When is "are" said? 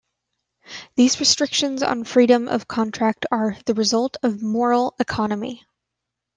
3.29-3.55